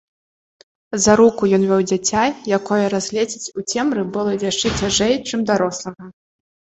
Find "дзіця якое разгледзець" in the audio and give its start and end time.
1.91-3.51